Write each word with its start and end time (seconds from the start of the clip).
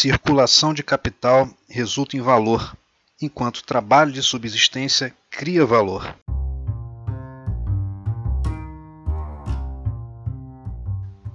circulação 0.00 0.72
de 0.72 0.82
capital 0.82 1.46
resulta 1.68 2.16
em 2.16 2.22
valor, 2.22 2.74
enquanto 3.20 3.62
trabalho 3.62 4.10
de 4.10 4.22
subsistência 4.22 5.14
cria 5.30 5.66
valor. 5.66 6.16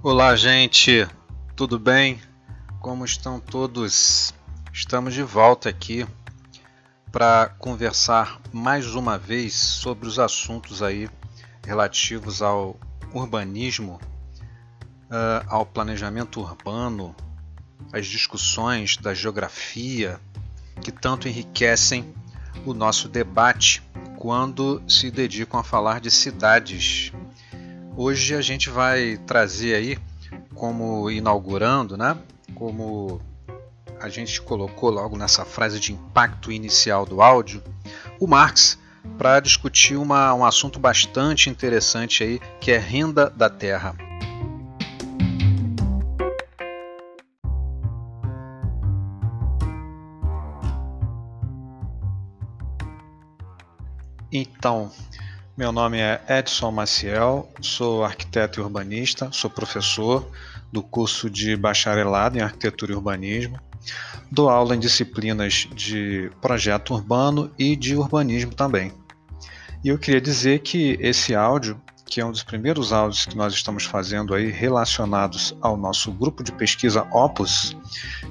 Olá, 0.02 0.34
gente, 0.34 1.06
tudo 1.54 1.78
bem? 1.78 2.20
Como 2.80 3.04
estão 3.04 3.38
todos? 3.38 4.34
Estamos 4.72 5.14
de 5.14 5.22
volta 5.22 5.68
aqui 5.68 6.04
para 7.12 7.54
conversar 7.60 8.40
mais 8.52 8.96
uma 8.96 9.16
vez 9.16 9.54
sobre 9.54 10.08
os 10.08 10.18
assuntos 10.18 10.82
aí 10.82 11.08
relativos 11.64 12.42
ao 12.42 12.76
urbanismo, 13.14 14.00
uh, 15.04 15.46
ao 15.46 15.64
planejamento 15.64 16.40
urbano, 16.40 17.14
as 17.92 18.06
discussões 18.06 18.96
da 18.96 19.14
geografia 19.14 20.20
que 20.80 20.92
tanto 20.92 21.28
enriquecem 21.28 22.14
o 22.64 22.74
nosso 22.74 23.08
debate 23.08 23.82
quando 24.16 24.82
se 24.88 25.10
dedicam 25.10 25.60
a 25.60 25.64
falar 25.64 26.00
de 26.00 26.10
cidades. 26.10 27.12
Hoje 27.96 28.34
a 28.34 28.40
gente 28.40 28.68
vai 28.68 29.16
trazer 29.26 29.74
aí 29.74 29.98
como 30.54 31.10
inaugurando, 31.10 31.96
né? 31.96 32.16
Como 32.54 33.20
a 34.00 34.08
gente 34.08 34.40
colocou 34.40 34.90
logo 34.90 35.16
nessa 35.16 35.44
frase 35.44 35.80
de 35.80 35.92
impacto 35.92 36.52
inicial 36.52 37.06
do 37.06 37.22
áudio, 37.22 37.62
o 38.18 38.26
Marx 38.26 38.78
para 39.16 39.40
discutir 39.40 39.96
uma, 39.96 40.34
um 40.34 40.44
assunto 40.44 40.78
bastante 40.78 41.48
interessante 41.48 42.22
aí, 42.22 42.40
que 42.60 42.72
é 42.72 42.78
renda 42.78 43.30
da 43.30 43.48
terra. 43.48 44.05
Então, 54.30 54.90
meu 55.56 55.70
nome 55.70 55.98
é 55.98 56.20
Edson 56.28 56.70
Maciel, 56.72 57.48
sou 57.60 58.04
arquiteto 58.04 58.60
e 58.60 58.62
urbanista, 58.62 59.30
sou 59.32 59.48
professor 59.48 60.28
do 60.72 60.82
curso 60.82 61.30
de 61.30 61.56
bacharelado 61.56 62.36
em 62.36 62.42
arquitetura 62.42 62.92
e 62.92 62.94
urbanismo. 62.94 63.58
Dou 64.30 64.48
aula 64.48 64.74
em 64.74 64.80
disciplinas 64.80 65.68
de 65.72 66.30
projeto 66.42 66.92
urbano 66.92 67.50
e 67.56 67.76
de 67.76 67.94
urbanismo 67.94 68.52
também. 68.52 68.92
E 69.84 69.88
eu 69.88 69.98
queria 69.98 70.20
dizer 70.20 70.58
que 70.58 70.98
esse 71.00 71.32
áudio, 71.32 71.80
que 72.04 72.20
é 72.20 72.26
um 72.26 72.32
dos 72.32 72.42
primeiros 72.42 72.92
áudios 72.92 73.26
que 73.26 73.36
nós 73.36 73.54
estamos 73.54 73.84
fazendo 73.84 74.34
aí 74.34 74.50
relacionados 74.50 75.56
ao 75.60 75.76
nosso 75.76 76.10
grupo 76.10 76.42
de 76.42 76.50
pesquisa 76.50 77.06
Opus, 77.12 77.76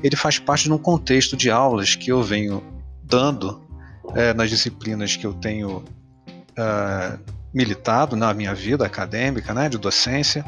ele 0.04 0.18
faz 0.18 0.38
parte 0.38 0.66
de 0.66 0.74
um 0.74 0.78
contexto 0.78 1.38
de 1.38 1.50
aulas 1.50 1.96
que 1.96 2.12
eu 2.12 2.22
venho 2.22 2.62
dando 3.02 3.65
é, 4.14 4.34
nas 4.34 4.50
disciplinas 4.50 5.16
que 5.16 5.26
eu 5.26 5.34
tenho 5.34 5.78
uh, 5.78 7.20
militado 7.54 8.16
na 8.16 8.34
minha 8.34 8.54
vida 8.54 8.86
acadêmica, 8.86 9.54
né, 9.54 9.70
de 9.70 9.78
docência. 9.78 10.46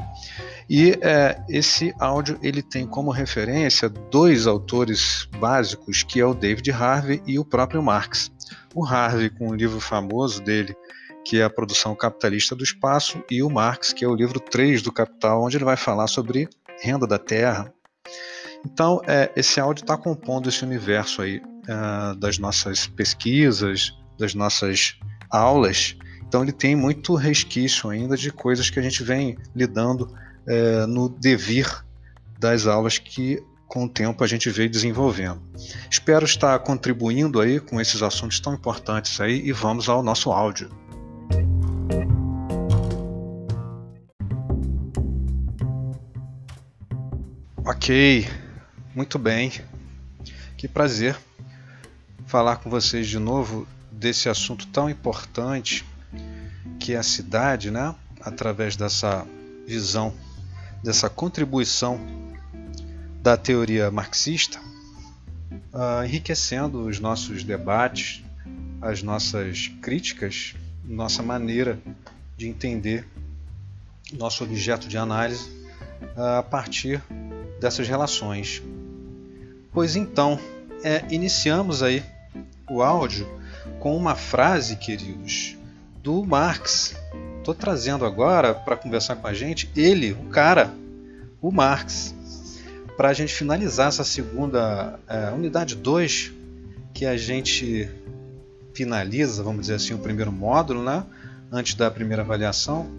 E 0.69 0.97
é, 1.01 1.41
esse 1.47 1.95
áudio 1.97 2.37
ele 2.43 2.61
tem 2.61 2.85
como 2.85 3.09
referência 3.09 3.87
dois 3.87 4.45
autores 4.45 5.27
básicos, 5.39 6.03
que 6.03 6.19
é 6.19 6.25
o 6.25 6.33
David 6.33 6.69
Harvey 6.71 7.21
e 7.25 7.39
o 7.39 7.45
próprio 7.45 7.81
Marx. 7.81 8.29
O 8.75 8.85
Harvey 8.85 9.29
com 9.29 9.47
o 9.47 9.55
livro 9.55 9.79
famoso 9.79 10.41
dele, 10.41 10.75
que 11.23 11.39
é 11.39 11.43
a 11.43 11.49
produção 11.49 11.95
capitalista 11.95 12.53
do 12.53 12.63
espaço, 12.63 13.23
e 13.31 13.41
o 13.41 13.49
Marx, 13.49 13.93
que 13.93 14.03
é 14.03 14.07
o 14.07 14.15
livro 14.15 14.39
3 14.39 14.81
do 14.81 14.91
Capital, 14.91 15.43
onde 15.43 15.57
ele 15.57 15.65
vai 15.65 15.77
falar 15.77 16.07
sobre 16.07 16.49
renda 16.81 17.07
da 17.07 17.17
terra. 17.17 17.73
Então, 18.67 19.01
é, 19.07 19.31
esse 19.33 19.61
áudio 19.61 19.83
está 19.83 19.95
compondo 19.95 20.49
esse 20.49 20.61
universo 20.65 21.21
aí 21.21 21.37
uh, 21.37 22.13
das 22.15 22.37
nossas 22.37 22.85
pesquisas, 22.85 23.97
das 24.19 24.35
nossas 24.35 24.99
aulas, 25.29 25.95
então 26.27 26.43
ele 26.43 26.51
tem 26.51 26.75
muito 26.75 27.15
resquício 27.15 27.89
ainda 27.89 28.17
de 28.17 28.29
coisas 28.29 28.69
que 28.69 28.77
a 28.77 28.81
gente 28.81 29.01
vem 29.01 29.37
lidando 29.55 30.13
é, 30.45 30.85
no 30.85 31.07
devir 31.07 31.85
das 32.37 32.67
aulas 32.67 32.97
que 32.97 33.41
com 33.69 33.85
o 33.85 33.89
tempo 33.89 34.21
a 34.21 34.27
gente 34.27 34.49
veio 34.49 34.69
desenvolvendo. 34.69 35.41
Espero 35.89 36.25
estar 36.25 36.59
contribuindo 36.59 37.39
aí 37.39 37.61
com 37.61 37.79
esses 37.79 38.03
assuntos 38.03 38.41
tão 38.41 38.53
importantes 38.53 39.21
aí 39.21 39.41
e 39.45 39.53
vamos 39.53 39.87
ao 39.87 40.03
nosso 40.03 40.29
áudio. 40.29 40.69
Ok, 47.65 48.27
muito 48.97 49.19
bem. 49.19 49.51
Que 50.57 50.67
prazer 50.67 51.15
falar 52.25 52.55
com 52.55 52.67
vocês 52.67 53.07
de 53.07 53.19
novo 53.19 53.67
desse 53.91 54.27
assunto 54.27 54.65
tão 54.65 54.89
importante 54.89 55.85
que 56.79 56.93
é 56.93 56.97
a 56.97 57.03
cidade, 57.03 57.69
né, 57.69 57.93
através 58.19 58.75
dessa 58.75 59.23
visão, 59.67 60.15
dessa 60.83 61.11
contribuição 61.11 62.01
da 63.21 63.37
teoria 63.37 63.91
marxista, 63.91 64.59
uh, 65.71 66.03
enriquecendo 66.03 66.87
os 66.87 66.99
nossos 66.99 67.43
debates, 67.43 68.23
as 68.81 69.03
nossas 69.03 69.67
críticas, 69.79 70.55
nossa 70.83 71.21
maneira 71.21 71.79
de 72.35 72.47
entender 72.47 73.07
nosso 74.13 74.43
objeto 74.43 74.87
de 74.87 74.97
análise 74.97 75.47
uh, 76.15 76.39
a 76.39 76.43
partir 76.43 76.99
dessas 77.61 77.87
relações. 77.87 78.63
Pois 79.71 79.95
então, 79.95 80.39
é, 80.83 81.03
iniciamos 81.09 81.83
aí 81.83 82.03
o 82.69 82.81
áudio 82.81 83.27
com 83.79 83.95
uma 83.95 84.15
frase, 84.15 84.75
queridos, 84.75 85.55
do 86.01 86.23
Marx. 86.25 86.95
Estou 87.37 87.53
trazendo 87.53 88.05
agora 88.05 88.53
para 88.53 88.75
conversar 88.75 89.15
com 89.15 89.27
a 89.27 89.33
gente 89.33 89.69
ele, 89.75 90.11
o 90.11 90.25
cara, 90.25 90.73
o 91.41 91.51
Marx, 91.51 92.13
para 92.95 93.09
a 93.09 93.13
gente 93.13 93.33
finalizar 93.33 93.87
essa 93.89 94.03
segunda 94.03 94.99
é, 95.07 95.29
unidade 95.29 95.75
2, 95.75 96.33
que 96.93 97.05
a 97.05 97.15
gente 97.15 97.89
finaliza, 98.73 99.43
vamos 99.43 99.61
dizer 99.61 99.75
assim, 99.75 99.93
o 99.93 99.99
primeiro 99.99 100.31
módulo, 100.31 100.83
né? 100.83 101.03
antes 101.51 101.75
da 101.75 101.89
primeira 101.89 102.23
avaliação, 102.23 102.89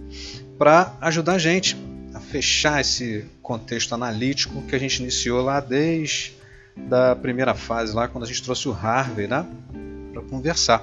para 0.56 0.94
ajudar 1.00 1.34
a 1.34 1.38
gente 1.38 1.76
a 2.14 2.20
fechar 2.20 2.80
esse 2.80 3.24
contexto 3.42 3.94
analítico 3.94 4.62
que 4.62 4.74
a 4.74 4.78
gente 4.78 5.02
iniciou 5.02 5.42
lá 5.42 5.60
desde 5.60 6.37
da 6.88 7.16
primeira 7.16 7.54
fase, 7.54 7.94
lá 7.94 8.08
quando 8.08 8.24
a 8.24 8.26
gente 8.26 8.42
trouxe 8.42 8.68
o 8.68 8.72
Harvey 8.72 9.26
né? 9.26 9.46
para 10.12 10.22
conversar. 10.22 10.82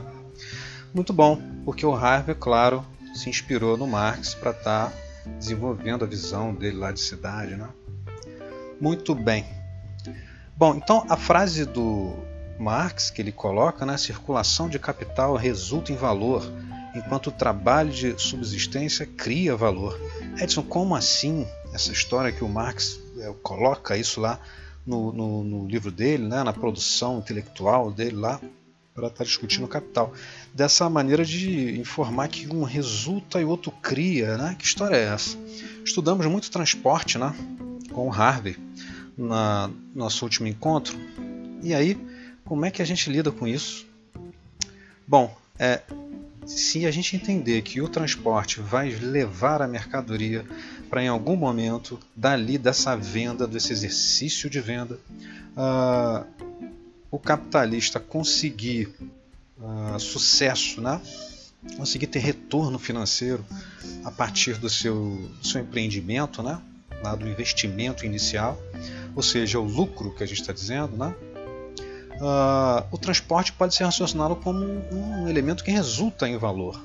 Muito 0.93 1.11
bom, 1.11 1.41
porque 1.63 1.85
o 1.85 1.93
Harvey, 1.93 2.35
claro, 2.35 2.85
se 3.13 3.29
inspirou 3.29 3.77
no 3.77 3.87
Marx 3.87 4.33
para 4.33 4.51
estar 4.51 4.89
tá 4.89 4.93
desenvolvendo 5.39 6.03
a 6.03 6.07
visão 6.07 6.53
dele 6.53 6.77
lá 6.77 6.91
de 6.91 6.99
cidade. 6.99 7.55
Né? 7.55 7.67
Muito 8.79 9.15
bem. 9.15 9.45
Bom, 10.55 10.75
então 10.75 11.05
a 11.09 11.17
frase 11.17 11.65
do 11.65 12.15
Marx 12.57 13.09
que 13.09 13.21
ele 13.21 13.31
coloca, 13.31 13.85
né, 13.85 13.97
circulação 13.97 14.69
de 14.69 14.79
capital 14.79 15.35
resulta 15.35 15.91
em 15.91 15.95
valor, 15.95 16.49
enquanto 16.95 17.27
o 17.27 17.31
trabalho 17.31 17.91
de 17.91 18.17
subsistência 18.21 19.05
cria 19.05 19.55
valor. 19.55 19.99
Edson, 20.39 20.63
como 20.63 20.95
assim 20.95 21.45
essa 21.73 21.91
história 21.91 22.31
que 22.31 22.43
o 22.43 22.47
Marx 22.47 22.99
é, 23.19 23.33
coloca 23.43 23.97
isso 23.97 24.21
lá 24.21 24.39
no, 24.85 25.11
no, 25.11 25.43
no 25.43 25.67
livro 25.67 25.91
dele, 25.91 26.27
né, 26.27 26.43
na 26.43 26.53
produção 26.53 27.19
intelectual 27.19 27.91
dele 27.91 28.15
lá? 28.15 28.39
para 28.95 29.07
estar 29.07 29.17
tá 29.19 29.23
discutindo 29.25 29.65
o 29.65 29.67
capital. 29.67 30.13
Dessa 30.53 30.89
maneira 30.89 31.25
de 31.25 31.77
informar 31.77 32.29
que 32.29 32.47
um 32.47 32.63
resulta 32.63 33.41
e 33.41 33.43
outro 33.43 33.69
cria, 33.69 34.37
né? 34.37 34.55
Que 34.57 34.63
história 34.63 34.95
é 34.95 35.13
essa? 35.13 35.37
Estudamos 35.83 36.25
muito 36.27 36.49
transporte, 36.49 37.17
né? 37.17 37.35
Com 37.91 38.07
o 38.07 38.13
Harvey 38.13 38.55
na 39.17 39.69
nosso 39.93 40.23
último 40.23 40.47
encontro. 40.47 40.97
E 41.61 41.73
aí, 41.73 41.97
como 42.45 42.65
é 42.65 42.71
que 42.71 42.81
a 42.81 42.85
gente 42.85 43.09
lida 43.09 43.31
com 43.31 43.45
isso? 43.45 43.85
Bom, 45.05 45.35
é, 45.59 45.81
se 46.45 46.85
a 46.85 46.91
gente 46.91 47.15
entender 47.15 47.61
que 47.61 47.81
o 47.81 47.87
transporte 47.87 48.61
vai 48.61 48.89
levar 48.91 49.61
a 49.61 49.67
mercadoria 49.67 50.45
para 50.89 51.03
em 51.03 51.07
algum 51.07 51.35
momento 51.35 51.99
dali 52.15 52.57
dessa 52.57 52.95
venda, 52.95 53.47
desse 53.47 53.73
exercício 53.73 54.49
de 54.49 54.61
venda, 54.61 54.99
uh, 55.57 56.25
o 57.09 57.17
capitalista 57.17 57.99
conseguir 57.99 58.93
uh, 59.59 59.99
sucesso, 59.99 60.81
né? 60.81 61.01
conseguir 61.77 62.07
ter 62.07 62.19
retorno 62.19 62.77
financeiro 62.77 63.43
a 64.03 64.11
partir 64.11 64.57
do 64.57 64.69
seu, 64.69 65.29
do 65.39 65.47
seu 65.47 65.61
empreendimento, 65.61 66.43
né? 66.43 66.61
Lá 67.03 67.15
do 67.15 67.27
investimento 67.27 68.05
inicial, 68.05 68.57
ou 69.15 69.21
seja, 69.21 69.59
o 69.59 69.63
lucro 69.63 70.13
que 70.13 70.23
a 70.23 70.27
gente 70.27 70.41
está 70.41 70.53
dizendo, 70.53 70.95
né? 70.95 71.13
Uh, 72.15 72.85
o 72.91 72.97
transporte 72.97 73.51
pode 73.51 73.75
ser 73.75 73.83
raciocinado 73.83 74.35
como 74.37 74.63
um 74.91 75.27
elemento 75.27 75.63
que 75.63 75.71
resulta 75.71 76.27
em 76.27 76.37
valor. 76.37 76.81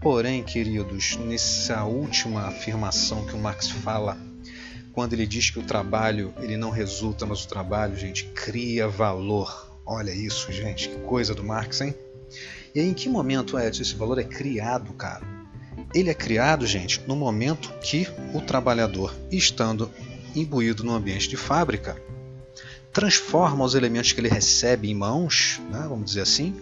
Porém, 0.00 0.42
queridos, 0.42 1.16
nessa 1.16 1.84
última 1.84 2.48
afirmação 2.48 3.26
que 3.26 3.34
o 3.34 3.38
Marx 3.38 3.68
fala 3.68 4.16
quando 4.92 5.12
ele 5.12 5.26
diz 5.26 5.50
que 5.50 5.58
o 5.58 5.62
trabalho 5.62 6.34
ele 6.40 6.56
não 6.56 6.70
resulta, 6.70 7.24
mas 7.24 7.44
o 7.44 7.48
trabalho, 7.48 7.96
gente, 7.96 8.24
cria 8.34 8.88
valor. 8.88 9.68
Olha 9.86 10.10
isso, 10.10 10.50
gente, 10.50 10.88
que 10.88 10.96
coisa 11.02 11.34
do 11.34 11.44
Marx, 11.44 11.80
hein? 11.80 11.94
E 12.74 12.80
aí, 12.80 12.88
em 12.88 12.94
que 12.94 13.08
momento, 13.08 13.58
Edson, 13.58 13.82
esse 13.82 13.94
valor 13.94 14.18
é 14.18 14.24
criado, 14.24 14.92
cara? 14.92 15.24
Ele 15.94 16.10
é 16.10 16.14
criado, 16.14 16.66
gente, 16.66 17.00
no 17.06 17.16
momento 17.16 17.72
que 17.80 18.06
o 18.34 18.40
trabalhador, 18.40 19.14
estando 19.30 19.90
imbuído 20.34 20.84
no 20.84 20.92
ambiente 20.92 21.28
de 21.28 21.36
fábrica, 21.36 22.00
transforma 22.92 23.64
os 23.64 23.74
elementos 23.74 24.12
que 24.12 24.20
ele 24.20 24.28
recebe 24.28 24.90
em 24.90 24.94
mãos, 24.94 25.60
né, 25.70 25.86
vamos 25.88 26.06
dizer 26.06 26.22
assim, 26.22 26.54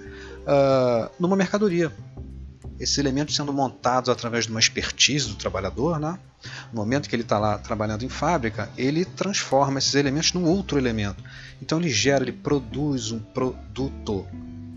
uh, 0.43 1.11
numa 1.19 1.37
mercadoria. 1.37 1.93
Esses 2.79 2.99
elementos 2.99 3.35
sendo 3.35 3.53
montados 3.53 4.11
através 4.11 4.45
de 4.45 4.51
uma 4.51 4.61
expertise 4.61 5.29
do 5.29 5.35
trabalhador, 5.35 5.99
né? 5.99 6.19
no 6.73 6.81
momento 6.81 7.09
que 7.09 7.17
ele 7.17 7.23
está 7.23 7.39
lá 7.39 7.59
trabalhando 7.59 8.05
em 8.05 8.09
fábrica, 8.09 8.71
ele 8.77 9.05
transforma 9.05 9.79
esses 9.79 9.95
elementos 9.95 10.33
num 10.33 10.45
outro 10.45 10.79
elemento. 10.79 11.23
Então 11.61 11.79
ele 11.79 11.91
gera, 11.91 12.25
ele 12.25 12.33
produz 12.33 13.11
um 13.11 13.19
produto. 13.19 14.27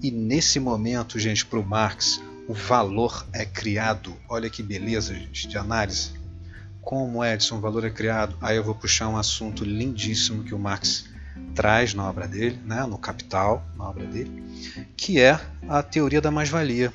E 0.01 0.11
nesse 0.11 0.59
momento, 0.59 1.19
gente, 1.19 1.45
para 1.45 1.59
o 1.59 1.65
Marx, 1.65 2.21
o 2.47 2.53
valor 2.53 3.25
é 3.33 3.45
criado. 3.45 4.15
Olha 4.27 4.49
que 4.49 4.63
beleza, 4.63 5.13
gente, 5.13 5.47
de 5.47 5.57
análise. 5.57 6.13
Como, 6.81 7.23
Edson, 7.23 7.57
o 7.57 7.61
valor 7.61 7.85
é 7.85 7.89
criado? 7.89 8.35
Aí 8.41 8.55
eu 8.55 8.63
vou 8.63 8.73
puxar 8.73 9.09
um 9.09 9.17
assunto 9.17 9.63
lindíssimo 9.63 10.43
que 10.43 10.55
o 10.55 10.59
Marx 10.59 11.08
traz 11.55 11.93
na 11.93 12.09
obra 12.09 12.27
dele, 12.27 12.59
né, 12.65 12.85
no 12.85 12.97
Capital, 12.97 13.63
na 13.77 13.89
obra 13.89 14.05
dele, 14.05 14.43
que 14.95 15.19
é 15.19 15.39
a 15.67 15.83
teoria 15.83 16.21
da 16.21 16.31
mais-valia, 16.31 16.93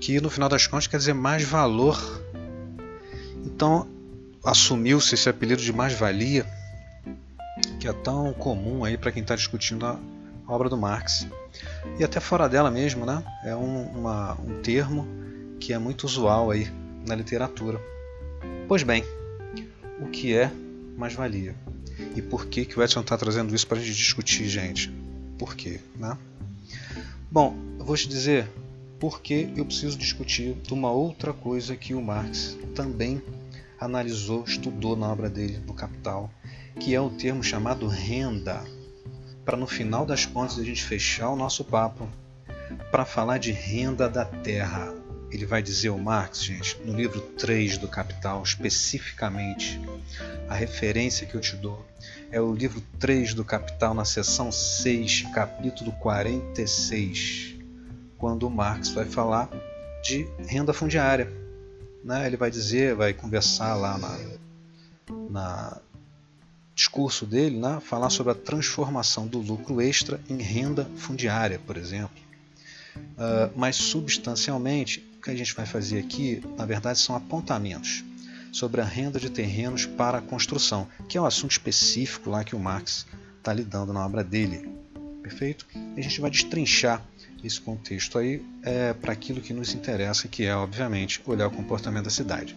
que 0.00 0.20
no 0.20 0.30
final 0.30 0.48
das 0.48 0.66
contas 0.66 0.86
quer 0.86 0.98
dizer 0.98 1.14
mais 1.14 1.42
valor. 1.42 1.98
Então 3.44 3.86
assumiu-se 4.44 5.14
esse 5.14 5.28
apelido 5.28 5.62
de 5.62 5.72
mais-valia, 5.72 6.46
que 7.78 7.88
é 7.88 7.92
tão 7.92 8.32
comum 8.32 8.84
aí 8.84 8.96
para 8.96 9.12
quem 9.12 9.22
está 9.22 9.34
discutindo 9.34 9.86
a 9.86 9.98
obra 10.46 10.68
do 10.68 10.76
Marx 10.76 11.26
e 11.98 12.04
até 12.04 12.20
fora 12.20 12.48
dela 12.48 12.70
mesmo, 12.70 13.06
né? 13.06 13.22
É 13.44 13.54
um, 13.54 13.82
uma, 13.84 14.34
um 14.40 14.60
termo 14.62 15.06
que 15.58 15.72
é 15.72 15.78
muito 15.78 16.04
usual 16.04 16.50
aí 16.50 16.70
na 17.06 17.14
literatura. 17.14 17.80
Pois 18.66 18.82
bem, 18.82 19.04
o 20.00 20.08
que 20.08 20.36
é 20.36 20.50
mais-valia? 20.96 21.54
E 22.14 22.22
por 22.22 22.46
que, 22.46 22.64
que 22.64 22.78
o 22.78 22.82
Edson 22.82 23.00
está 23.00 23.16
trazendo 23.16 23.54
isso 23.54 23.66
para 23.66 23.78
a 23.78 23.80
gente 23.80 23.96
discutir, 23.96 24.48
gente? 24.48 24.92
Por 25.38 25.54
quê? 25.54 25.80
Né? 25.96 26.16
Bom, 27.30 27.56
eu 27.78 27.84
vou 27.84 27.96
te 27.96 28.08
dizer 28.08 28.48
por 28.98 29.22
que 29.22 29.52
eu 29.56 29.64
preciso 29.64 29.96
discutir 29.96 30.54
de 30.54 30.74
uma 30.74 30.90
outra 30.90 31.32
coisa 31.32 31.76
que 31.76 31.94
o 31.94 32.02
Marx 32.02 32.58
também 32.74 33.22
analisou, 33.78 34.44
estudou 34.44 34.94
na 34.94 35.10
obra 35.10 35.30
dele, 35.30 35.58
no 35.66 35.72
Capital, 35.72 36.30
que 36.78 36.94
é 36.94 37.00
o 37.00 37.08
termo 37.08 37.42
chamado 37.42 37.86
renda. 37.86 38.62
Para 39.44 39.56
no 39.56 39.66
final 39.66 40.04
das 40.04 40.26
contas 40.26 40.58
a 40.58 40.64
gente 40.64 40.84
fechar 40.84 41.30
o 41.30 41.36
nosso 41.36 41.64
papo 41.64 42.06
para 42.90 43.04
falar 43.04 43.38
de 43.38 43.52
renda 43.52 44.08
da 44.08 44.24
terra. 44.24 44.99
Ele 45.30 45.46
vai 45.46 45.62
dizer 45.62 45.90
o 45.90 45.98
Marx, 45.98 46.42
gente, 46.42 46.76
no 46.84 46.92
livro 46.92 47.20
3 47.20 47.78
do 47.78 47.86
Capital, 47.86 48.42
especificamente, 48.42 49.80
a 50.48 50.54
referência 50.54 51.26
que 51.26 51.34
eu 51.34 51.40
te 51.40 51.56
dou 51.56 51.86
é 52.32 52.40
o 52.40 52.52
livro 52.52 52.82
3 52.98 53.34
do 53.34 53.44
Capital, 53.44 53.94
na 53.94 54.04
seção 54.04 54.50
6, 54.50 55.26
capítulo 55.32 55.92
46, 55.92 57.54
quando 58.18 58.46
o 58.46 58.50
Marx 58.50 58.90
vai 58.90 59.04
falar 59.04 59.48
de 60.02 60.28
renda 60.46 60.72
fundiária. 60.72 61.30
Né? 62.04 62.26
Ele 62.26 62.36
vai 62.36 62.50
dizer, 62.50 62.94
vai 62.94 63.12
conversar 63.12 63.74
lá 63.74 63.98
na, 63.98 64.18
na 65.30 65.80
discurso 66.74 67.26
dele, 67.26 67.58
né? 67.58 67.80
falar 67.80 68.10
sobre 68.10 68.32
a 68.32 68.34
transformação 68.34 69.26
do 69.26 69.38
lucro 69.38 69.80
extra 69.80 70.20
em 70.28 70.40
renda 70.40 70.84
fundiária, 70.96 71.60
por 71.66 71.76
exemplo. 71.76 72.29
Uh, 72.96 73.52
mas 73.56 73.76
substancialmente, 73.76 75.04
o 75.18 75.22
que 75.22 75.30
a 75.30 75.36
gente 75.36 75.54
vai 75.54 75.66
fazer 75.66 75.98
aqui, 75.98 76.42
na 76.56 76.64
verdade, 76.64 76.98
são 76.98 77.14
apontamentos 77.14 78.04
sobre 78.52 78.80
a 78.80 78.84
renda 78.84 79.20
de 79.20 79.30
terrenos 79.30 79.86
para 79.86 80.18
a 80.18 80.22
construção, 80.22 80.88
que 81.08 81.16
é 81.16 81.20
um 81.20 81.26
assunto 81.26 81.52
específico 81.52 82.30
lá 82.30 82.42
que 82.42 82.56
o 82.56 82.58
Marx 82.58 83.06
está 83.38 83.52
lidando 83.52 83.92
na 83.92 84.04
obra 84.04 84.24
dele. 84.24 84.68
Perfeito? 85.22 85.66
A 85.96 86.00
gente 86.00 86.20
vai 86.20 86.30
destrinchar 86.30 87.04
esse 87.42 87.60
contexto 87.60 88.18
aí 88.18 88.42
é, 88.62 88.92
para 88.92 89.12
aquilo 89.12 89.40
que 89.40 89.52
nos 89.52 89.74
interessa, 89.74 90.28
que 90.28 90.44
é, 90.44 90.54
obviamente, 90.54 91.22
olhar 91.24 91.46
o 91.46 91.50
comportamento 91.50 92.04
da 92.04 92.10
cidade. 92.10 92.56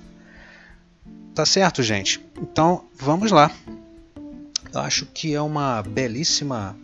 Tá 1.33 1.45
certo, 1.45 1.81
gente? 1.81 2.24
Então, 2.41 2.86
vamos 2.95 3.31
lá. 3.31 3.51
Eu 4.74 4.79
acho 4.81 5.06
que 5.07 5.33
é 5.33 5.41
uma 5.41 5.81
belíssima 5.81 6.75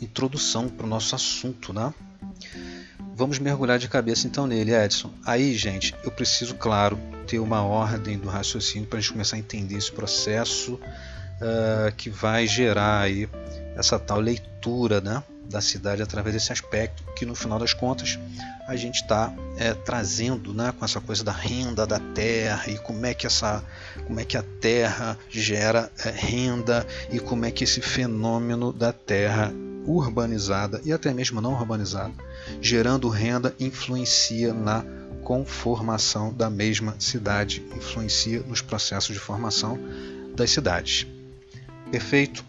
introdução 0.00 0.68
para 0.68 0.86
o 0.86 0.88
nosso 0.88 1.14
assunto, 1.14 1.72
né? 1.72 1.92
Vamos 3.18 3.40
mergulhar 3.40 3.80
de 3.80 3.88
cabeça 3.88 4.28
então 4.28 4.46
nele, 4.46 4.72
Edson. 4.72 5.10
Aí, 5.26 5.52
gente, 5.56 5.92
eu 6.04 6.10
preciso, 6.12 6.54
claro, 6.54 6.96
ter 7.26 7.40
uma 7.40 7.64
ordem 7.64 8.16
do 8.16 8.28
raciocínio 8.28 8.86
para 8.86 9.00
a 9.00 9.02
gente 9.02 9.10
começar 9.10 9.34
a 9.34 9.40
entender 9.40 9.74
esse 9.74 9.90
processo 9.90 10.74
uh, 10.74 11.92
que 11.96 12.08
vai 12.08 12.46
gerar 12.46 13.00
aí 13.00 13.28
essa 13.74 13.98
tal 13.98 14.20
leitura 14.20 15.00
né, 15.00 15.20
da 15.50 15.60
cidade 15.60 16.00
através 16.00 16.32
desse 16.32 16.52
aspecto 16.52 17.02
que, 17.16 17.26
no 17.26 17.34
final 17.34 17.58
das 17.58 17.74
contas, 17.74 18.16
a 18.68 18.76
gente 18.76 19.02
está 19.02 19.34
é, 19.56 19.74
trazendo 19.74 20.54
né, 20.54 20.72
com 20.78 20.84
essa 20.84 21.00
coisa 21.00 21.24
da 21.24 21.32
renda 21.32 21.84
da 21.84 21.98
terra 21.98 22.70
e 22.70 22.78
como 22.78 23.04
é 23.04 23.14
que 23.14 23.26
essa 23.26 23.64
como 24.06 24.20
é 24.20 24.24
que 24.24 24.36
a 24.36 24.44
terra 24.60 25.18
gera 25.28 25.90
é, 26.04 26.10
renda 26.10 26.86
e 27.10 27.18
como 27.18 27.44
é 27.44 27.50
que 27.50 27.64
esse 27.64 27.80
fenômeno 27.80 28.72
da 28.72 28.92
terra 28.92 29.52
urbanizada 29.88 30.80
e 30.84 30.92
até 30.92 31.12
mesmo 31.14 31.40
não 31.40 31.54
urbanizada, 31.54 32.12
gerando 32.60 33.08
renda, 33.08 33.54
influencia 33.58 34.52
na 34.52 34.84
conformação 35.22 36.32
da 36.32 36.50
mesma 36.50 36.94
cidade, 36.98 37.64
influencia 37.74 38.40
nos 38.40 38.60
processos 38.60 39.14
de 39.14 39.20
formação 39.20 39.78
das 40.36 40.50
cidades. 40.50 41.06
Perfeito? 41.90 42.44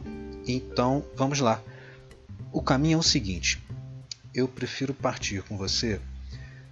Então 0.45 1.03
vamos 1.15 1.39
lá. 1.39 1.61
O 2.51 2.61
caminho 2.61 2.95
é 2.95 2.99
o 2.99 3.03
seguinte: 3.03 3.61
eu 4.33 4.47
prefiro 4.47 4.93
partir 4.93 5.41
com 5.43 5.57
você 5.57 5.99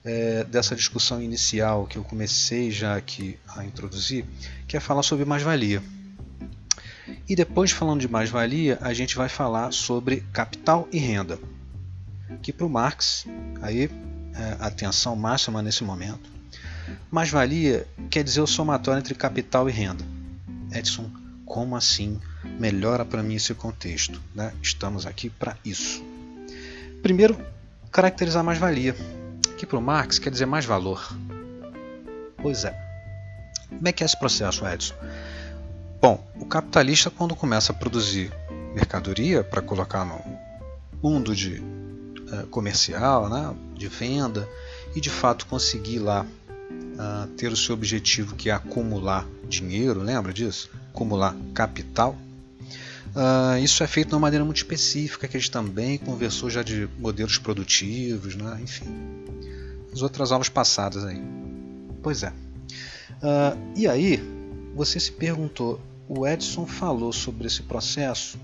é, 0.03 0.43
dessa 0.43 0.75
discussão 0.75 1.21
inicial 1.21 1.85
que 1.85 1.97
eu 1.97 2.03
comecei 2.03 2.71
já 2.71 2.95
aqui 2.95 3.39
a 3.55 3.63
introduzir, 3.63 4.25
que 4.67 4.75
é 4.75 4.79
falar 4.79 5.03
sobre 5.03 5.23
mais-valia. 5.25 5.81
E 7.27 7.35
depois, 7.35 7.71
falando 7.71 8.01
de 8.01 8.07
mais-valia, 8.07 8.77
a 8.81 8.93
gente 8.93 9.15
vai 9.15 9.29
falar 9.29 9.71
sobre 9.71 10.23
capital 10.33 10.87
e 10.91 10.97
renda. 10.97 11.39
Que 12.41 12.51
para 12.51 12.65
o 12.65 12.69
Marx, 12.69 13.25
aí, 13.61 13.89
é, 14.35 14.57
atenção 14.59 15.15
máxima 15.15 15.61
nesse 15.61 15.83
momento, 15.83 16.29
mais-valia 17.09 17.87
quer 18.09 18.23
dizer 18.23 18.41
o 18.41 18.47
somatório 18.47 18.99
entre 18.99 19.15
capital 19.15 19.69
e 19.69 19.71
renda. 19.71 20.05
Edson, 20.71 21.09
como 21.45 21.75
assim? 21.75 22.19
Melhora 22.59 23.05
para 23.05 23.23
mim 23.23 23.35
esse 23.35 23.53
contexto. 23.53 24.21
Né? 24.35 24.53
Estamos 24.61 25.05
aqui 25.05 25.29
para 25.29 25.57
isso. 25.63 26.03
Primeiro, 27.01 27.37
caracterizar 27.91 28.43
mais-valia, 28.43 28.95
que 29.57 29.65
para 29.65 29.77
o 29.77 29.81
Marx 29.81 30.19
quer 30.19 30.29
dizer 30.29 30.45
mais 30.45 30.65
valor. 30.65 31.15
Pois 32.37 32.65
é. 32.65 32.77
Como 33.69 33.87
é 33.87 33.91
que 33.91 34.03
é 34.03 34.05
esse 34.05 34.17
processo, 34.17 34.65
Edson? 34.67 34.95
Bom, 35.99 36.23
o 36.39 36.45
capitalista, 36.45 37.09
quando 37.09 37.35
começa 37.35 37.71
a 37.71 37.75
produzir 37.75 38.31
mercadoria 38.75 39.43
para 39.43 39.63
colocar 39.63 40.05
no 40.05 40.21
mundo 41.01 41.35
de 41.35 41.55
uh, 41.55 42.45
comercial, 42.51 43.27
né, 43.27 43.55
de 43.75 43.87
venda, 43.87 44.47
e 44.95 45.01
de 45.01 45.09
fato 45.09 45.47
conseguir 45.47 45.97
lá 45.97 46.23
uh, 46.23 47.27
ter 47.29 47.51
o 47.51 47.57
seu 47.57 47.73
objetivo 47.73 48.35
que 48.35 48.51
é 48.51 48.53
acumular 48.53 49.25
dinheiro, 49.49 50.01
lembra 50.01 50.31
disso? 50.31 50.69
Acumular 50.93 51.35
capital. 51.55 52.15
Uh, 53.15 53.57
isso 53.63 53.83
é 53.83 53.87
feito 53.87 54.09
de 54.09 54.13
uma 54.13 54.21
maneira 54.21 54.45
muito 54.45 54.57
específica, 54.57 55.27
que 55.27 55.35
a 55.35 55.39
gente 55.39 55.49
também 55.49 55.97
conversou 55.97 56.47
já 56.47 56.61
de 56.61 56.87
modelos 56.99 57.39
produtivos, 57.39 58.35
né? 58.35 58.59
enfim, 58.61 58.85
as 59.91 60.03
outras 60.03 60.31
aulas 60.31 60.47
passadas 60.47 61.03
aí. 61.03 61.19
Pois 62.03 62.21
é. 62.21 62.31
e 63.75 63.87
aí, 63.87 64.36
você 64.77 64.99
se 64.99 65.11
perguntou, 65.11 65.81
o 66.07 66.27
Edson 66.27 66.67
falou 66.67 67.11
sobre 67.11 67.47
esse 67.47 67.63
processo 67.63 68.39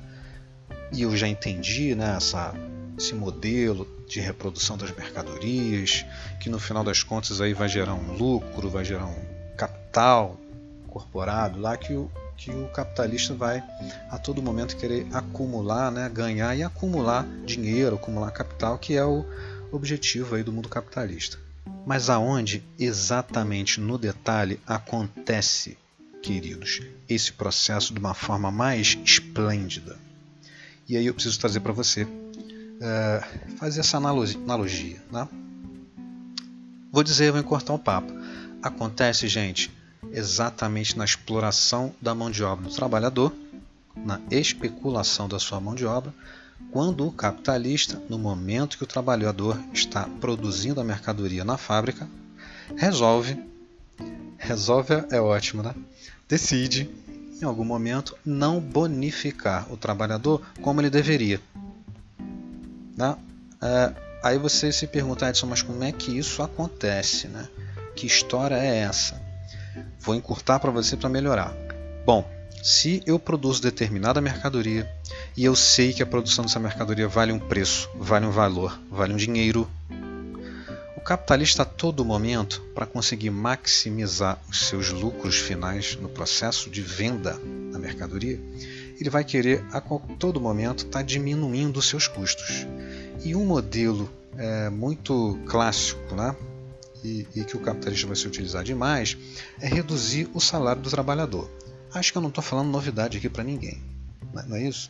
e 0.91 1.03
eu 1.03 1.15
já 1.15 1.27
entendi 1.27 1.93
né, 1.93 2.15
essa, 2.17 2.55
esse 2.97 3.13
modelo 3.13 3.87
de 4.07 4.19
reprodução 4.19 4.75
das 4.75 4.89
mercadorias, 4.95 6.03
que 6.41 6.49
no 6.49 6.57
final 6.57 6.83
das 6.83 7.03
contas 7.03 7.39
aí 7.39 7.53
vai 7.53 7.69
gerar 7.69 7.93
um 7.93 8.17
lucro, 8.17 8.67
vai 8.67 8.83
gerar 8.83 9.05
um 9.05 9.55
capital 9.55 10.39
corporado 10.87 11.59
lá 11.59 11.77
que 11.77 11.93
o, 11.93 12.09
que 12.35 12.49
o 12.49 12.67
capitalista 12.69 13.35
vai 13.35 13.63
a 14.09 14.17
todo 14.17 14.41
momento 14.41 14.75
querer 14.75 15.05
acumular, 15.13 15.91
né, 15.91 16.09
ganhar 16.09 16.55
e 16.55 16.63
acumular 16.63 17.27
dinheiro, 17.45 17.95
acumular 17.95 18.31
capital, 18.31 18.79
que 18.79 18.95
é 18.95 19.05
o 19.05 19.23
objetivo 19.71 20.33
aí 20.33 20.41
do 20.41 20.51
mundo 20.51 20.67
capitalista. 20.67 21.37
Mas 21.85 22.09
aonde 22.09 22.63
exatamente 22.79 23.79
no 23.79 23.99
detalhe 23.99 24.59
acontece 24.65 25.77
queridos, 26.23 26.81
esse 27.07 27.33
processo 27.33 27.93
de 27.93 27.99
uma 27.99 28.13
forma 28.13 28.49
mais 28.49 28.97
esplêndida. 29.03 29.97
E 30.87 30.95
aí 30.95 31.05
eu 31.05 31.13
preciso 31.13 31.37
trazer 31.37 31.59
para 31.59 31.73
você 31.73 32.03
uh, 32.03 33.57
fazer 33.57 33.81
essa 33.81 33.97
analogia. 33.97 35.03
Né? 35.11 35.27
Vou 36.91 37.03
dizer, 37.03 37.31
vou 37.31 37.41
encurtar 37.41 37.73
o 37.73 37.79
papo. 37.79 38.11
Acontece, 38.61 39.27
gente, 39.27 39.69
exatamente 40.11 40.97
na 40.97 41.03
exploração 41.03 41.93
da 42.01 42.15
mão 42.15 42.31
de 42.31 42.41
obra 42.41 42.69
do 42.69 42.73
trabalhador, 42.73 43.35
na 43.95 44.21
especulação 44.31 45.27
da 45.27 45.39
sua 45.39 45.59
mão 45.59 45.75
de 45.75 45.85
obra, 45.85 46.13
quando 46.71 47.05
o 47.05 47.11
capitalista, 47.11 48.01
no 48.09 48.17
momento 48.17 48.77
que 48.77 48.83
o 48.83 48.87
trabalhador 48.87 49.59
está 49.73 50.07
produzindo 50.21 50.79
a 50.79 50.83
mercadoria 50.85 51.43
na 51.43 51.57
fábrica, 51.57 52.07
resolve, 52.77 53.37
resolve 54.37 54.93
é 55.11 55.19
ótimo, 55.19 55.63
né? 55.63 55.73
Decide, 56.27 56.89
em 57.41 57.45
algum 57.45 57.65
momento, 57.65 58.17
não 58.25 58.59
bonificar 58.59 59.71
o 59.71 59.77
trabalhador 59.77 60.41
como 60.61 60.81
ele 60.81 60.89
deveria. 60.89 61.39
Né? 62.97 63.15
É, 63.61 63.93
aí 64.23 64.37
você 64.37 64.71
se 64.71 64.87
pergunta, 64.87 65.27
Edson, 65.27 65.47
mas 65.47 65.61
como 65.61 65.83
é 65.83 65.91
que 65.91 66.17
isso 66.17 66.41
acontece? 66.41 67.27
Né? 67.27 67.47
Que 67.95 68.07
história 68.07 68.55
é 68.55 68.77
essa? 68.77 69.21
Vou 69.99 70.15
encurtar 70.15 70.59
para 70.59 70.71
você 70.71 70.95
para 70.95 71.09
melhorar. 71.09 71.53
Bom, 72.05 72.29
se 72.61 73.03
eu 73.05 73.19
produzo 73.19 73.61
determinada 73.61 74.21
mercadoria 74.21 74.89
e 75.35 75.43
eu 75.43 75.55
sei 75.55 75.93
que 75.93 76.03
a 76.03 76.05
produção 76.05 76.45
dessa 76.45 76.59
mercadoria 76.59 77.07
vale 77.07 77.31
um 77.31 77.39
preço, 77.39 77.89
vale 77.95 78.25
um 78.25 78.31
valor, 78.31 78.79
vale 78.89 79.13
um 79.13 79.17
dinheiro, 79.17 79.69
capitalista 81.03 81.63
a 81.63 81.65
todo 81.65 82.05
momento, 82.05 82.61
para 82.73 82.85
conseguir 82.85 83.29
maximizar 83.29 84.41
os 84.49 84.67
seus 84.67 84.89
lucros 84.89 85.37
finais 85.37 85.97
no 85.97 86.07
processo 86.07 86.69
de 86.69 86.81
venda 86.81 87.37
da 87.71 87.77
mercadoria, 87.77 88.39
ele 88.99 89.09
vai 89.09 89.23
querer 89.23 89.63
a 89.71 89.81
todo 89.81 90.39
momento 90.39 90.85
estar 90.85 90.99
tá 90.99 91.01
diminuindo 91.01 91.77
os 91.77 91.87
seus 91.87 92.07
custos. 92.07 92.65
E 93.23 93.35
um 93.35 93.45
modelo 93.45 94.09
é, 94.37 94.69
muito 94.69 95.39
clássico, 95.45 96.15
né? 96.15 96.35
E, 97.03 97.27
e 97.35 97.43
que 97.43 97.57
o 97.57 97.59
capitalista 97.59 98.07
vai 98.07 98.15
se 98.15 98.25
utilizar 98.25 98.63
demais, 98.63 99.17
é 99.59 99.67
reduzir 99.67 100.29
o 100.33 100.39
salário 100.39 100.81
do 100.81 100.89
trabalhador. 100.89 101.51
Acho 101.93 102.11
que 102.11 102.17
eu 102.17 102.21
não 102.21 102.29
estou 102.29 102.43
falando 102.43 102.69
novidade 102.69 103.17
aqui 103.17 103.29
para 103.29 103.43
ninguém, 103.43 103.81
não 104.47 104.55
é 104.55 104.63
isso? 104.63 104.89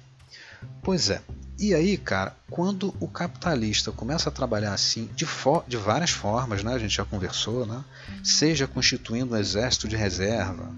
Pois 0.81 1.09
é. 1.09 1.21
E 1.59 1.73
aí, 1.73 1.97
cara, 1.97 2.35
quando 2.49 2.93
o 2.99 3.07
capitalista 3.07 3.91
começa 3.91 4.29
a 4.29 4.31
trabalhar 4.31 4.73
assim, 4.73 5.09
de, 5.15 5.25
de 5.67 5.77
várias 5.77 6.09
formas, 6.09 6.63
né? 6.63 6.73
A 6.73 6.79
gente 6.79 6.95
já 6.95 7.05
conversou, 7.05 7.65
né? 7.65 7.83
Seja 8.23 8.67
constituindo 8.67 9.35
um 9.35 9.37
exército 9.37 9.87
de 9.87 9.95
reserva, 9.95 10.71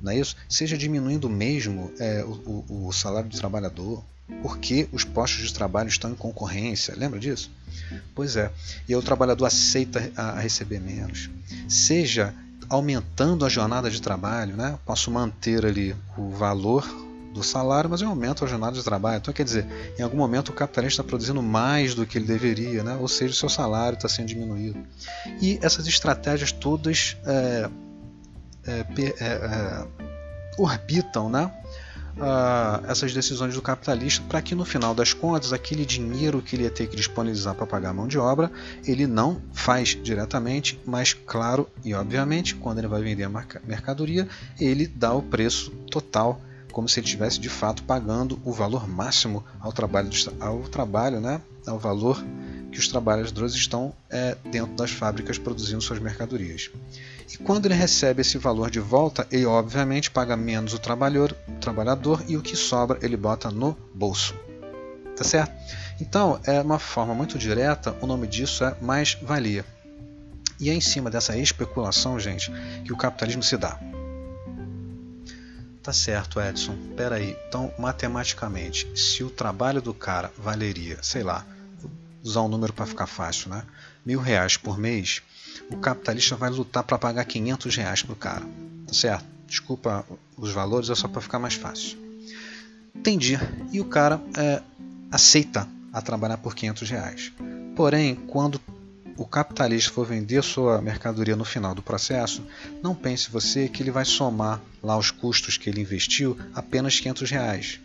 não 0.00 0.12
é 0.12 0.18
isso? 0.18 0.36
Seja 0.48 0.76
diminuindo 0.76 1.28
mesmo 1.28 1.92
é, 1.98 2.24
o, 2.24 2.64
o, 2.68 2.86
o 2.88 2.92
salário 2.92 3.28
do 3.28 3.36
trabalhador, 3.36 4.02
porque 4.42 4.88
os 4.92 5.04
postos 5.04 5.46
de 5.46 5.54
trabalho 5.54 5.88
estão 5.88 6.10
em 6.10 6.14
concorrência. 6.14 6.94
Lembra 6.96 7.20
disso? 7.20 7.50
Pois 8.14 8.36
é. 8.36 8.50
E 8.88 8.94
o 8.96 9.02
trabalhador 9.02 9.46
aceita 9.46 10.10
a 10.16 10.40
receber 10.40 10.80
menos. 10.80 11.30
Seja 11.68 12.34
aumentando 12.68 13.44
a 13.44 13.48
jornada 13.48 13.90
de 13.90 14.00
trabalho, 14.00 14.56
né? 14.56 14.78
Posso 14.86 15.10
manter 15.10 15.66
ali 15.66 15.94
o 16.16 16.30
valor 16.30 16.84
do 17.32 17.42
salário, 17.42 17.88
mas 17.88 18.02
eu 18.02 18.08
aumento 18.08 18.44
a 18.44 18.48
jornada 18.48 18.76
de 18.76 18.82
trabalho. 18.82 19.18
Então, 19.18 19.32
quer 19.32 19.44
dizer, 19.44 19.66
em 19.98 20.02
algum 20.02 20.16
momento 20.16 20.50
o 20.50 20.52
capitalista 20.52 21.00
está 21.00 21.08
produzindo 21.08 21.42
mais 21.42 21.94
do 21.94 22.06
que 22.06 22.18
ele 22.18 22.26
deveria, 22.26 22.82
né? 22.82 22.96
ou 23.00 23.08
seja, 23.08 23.32
o 23.32 23.36
seu 23.36 23.48
salário 23.48 23.96
está 23.96 24.08
sendo 24.08 24.26
diminuído. 24.26 24.78
E 25.40 25.58
essas 25.62 25.86
estratégias 25.86 26.52
todas 26.52 27.16
é, 27.24 27.70
é, 28.66 28.86
é, 28.98 29.24
é 29.24 29.86
orbitam 30.58 31.30
né? 31.30 31.50
uh, 32.16 32.84
essas 32.90 33.12
decisões 33.12 33.54
do 33.54 33.62
capitalista 33.62 34.22
para 34.28 34.42
que 34.42 34.54
no 34.54 34.64
final 34.64 34.94
das 34.94 35.12
contas 35.12 35.52
aquele 35.52 35.84
dinheiro 35.84 36.42
que 36.42 36.56
ele 36.56 36.64
ia 36.64 36.70
ter 36.70 36.86
que 36.86 36.96
disponibilizar 36.96 37.54
para 37.54 37.66
pagar 37.66 37.90
a 37.90 37.92
mão 37.92 38.06
de 38.06 38.18
obra 38.18 38.50
ele 38.86 39.06
não 39.06 39.40
faz 39.52 39.98
diretamente, 40.02 40.78
mas 40.84 41.14
claro 41.14 41.68
e 41.84 41.94
obviamente 41.94 42.54
quando 42.54 42.78
ele 42.78 42.88
vai 42.88 43.02
vender 43.02 43.24
a 43.24 43.30
mercadoria 43.64 44.28
ele 44.60 44.86
dá 44.86 45.12
o 45.12 45.22
preço 45.22 45.70
total 45.90 46.40
como 46.72 46.88
se 46.88 46.98
ele 46.98 47.06
estivesse 47.06 47.38
de 47.38 47.48
fato 47.48 47.84
pagando 47.84 48.40
o 48.44 48.52
valor 48.52 48.88
máximo 48.88 49.44
ao 49.60 49.72
trabalho, 49.72 50.10
ao 50.40 50.62
trabalho, 50.62 51.20
né, 51.20 51.40
ao 51.66 51.78
valor 51.78 52.24
que 52.72 52.78
os 52.78 52.88
trabalhadores 52.88 53.52
estão 53.52 53.94
é, 54.10 54.36
dentro 54.50 54.74
das 54.74 54.90
fábricas 54.90 55.38
produzindo 55.38 55.82
suas 55.82 55.98
mercadorias. 55.98 56.70
E 57.32 57.36
quando 57.36 57.66
ele 57.66 57.74
recebe 57.74 58.22
esse 58.22 58.38
valor 58.38 58.70
de 58.70 58.80
volta, 58.80 59.26
ele 59.30 59.44
obviamente 59.44 60.10
paga 60.10 60.36
menos 60.36 60.72
o 60.72 60.78
trabalhador, 60.78 61.36
o 61.46 61.60
trabalhador 61.60 62.24
e 62.26 62.36
o 62.36 62.42
que 62.42 62.56
sobra 62.56 62.98
ele 63.02 63.16
bota 63.16 63.50
no 63.50 63.76
bolso. 63.94 64.34
Tá 65.16 65.22
certo? 65.22 65.52
Então, 66.00 66.40
é 66.44 66.60
uma 66.60 66.78
forma 66.78 67.14
muito 67.14 67.38
direta, 67.38 67.94
o 68.00 68.06
nome 68.06 68.26
disso 68.26 68.64
é 68.64 68.74
mais-valia. 68.80 69.64
E 70.58 70.70
é 70.70 70.74
em 70.74 70.80
cima 70.80 71.10
dessa 71.10 71.36
especulação, 71.36 72.18
gente, 72.18 72.50
que 72.84 72.92
o 72.92 72.96
capitalismo 72.96 73.42
se 73.42 73.56
dá. 73.56 73.78
Tá 75.82 75.92
certo, 75.92 76.40
Edson. 76.40 76.76
Pera 76.96 77.16
aí. 77.16 77.36
Então, 77.48 77.72
matematicamente, 77.78 78.86
se 78.94 79.24
o 79.24 79.30
trabalho 79.30 79.82
do 79.82 79.92
cara 79.92 80.32
valeria, 80.38 80.98
sei 81.02 81.24
lá, 81.24 81.44
usar 82.22 82.42
um 82.42 82.48
número 82.48 82.72
para 82.72 82.86
ficar 82.86 83.06
fácil, 83.06 83.50
né? 83.50 83.64
Mil 84.06 84.20
reais 84.20 84.56
por 84.56 84.78
mês, 84.78 85.22
o 85.70 85.76
capitalista 85.76 86.36
vai 86.36 86.50
lutar 86.50 86.84
para 86.84 86.98
pagar 86.98 87.24
500 87.24 87.76
reais 87.76 88.02
para 88.02 88.12
o 88.12 88.16
cara. 88.16 88.46
Tá 88.86 88.94
certo? 88.94 89.24
Desculpa 89.46 90.06
os 90.36 90.52
valores, 90.52 90.88
é 90.88 90.94
só 90.94 91.08
para 91.08 91.20
ficar 91.20 91.40
mais 91.40 91.54
fácil. 91.54 91.98
Entendi. 92.94 93.38
E 93.72 93.80
o 93.80 93.84
cara 93.84 94.20
é, 94.36 94.62
aceita 95.10 95.68
a 95.92 96.00
trabalhar 96.00 96.38
por 96.38 96.54
500 96.54 96.90
reais. 96.90 97.32
Porém, 97.74 98.14
quando 98.14 98.60
o 99.16 99.26
capitalista 99.26 99.92
for 99.92 100.06
vender 100.06 100.42
sua 100.42 100.80
mercadoria 100.80 101.36
no 101.36 101.44
final 101.44 101.74
do 101.74 101.82
processo, 101.82 102.44
não 102.82 102.94
pense 102.94 103.30
você 103.30 103.68
que 103.68 103.82
ele 103.82 103.90
vai 103.90 104.04
somar 104.04 104.60
lá 104.82 104.96
os 104.96 105.10
custos 105.10 105.56
que 105.56 105.68
ele 105.68 105.80
investiu 105.80 106.38
apenas 106.54 106.98
500 106.98 107.30
reais. 107.30 107.80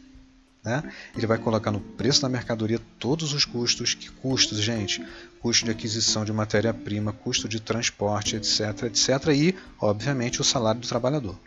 Né? 0.64 0.84
Ele 1.16 1.26
vai 1.26 1.38
colocar 1.38 1.72
no 1.72 1.80
preço 1.80 2.22
da 2.22 2.28
mercadoria 2.28 2.82
todos 3.00 3.32
os 3.34 3.46
custos. 3.46 3.94
Que 3.94 4.10
custos, 4.12 4.60
gente? 4.60 5.02
Custo 5.40 5.64
de 5.64 5.72
aquisição 5.72 6.26
de 6.26 6.34
matéria-prima, 6.34 7.14
custo 7.14 7.48
de 7.48 7.62
transporte, 7.62 8.36
etc, 8.36 8.84
etc. 8.84 9.10
E, 9.34 9.56
obviamente, 9.80 10.42
o 10.42 10.44
salário 10.44 10.82
do 10.82 10.88
trabalhador. 10.88 11.40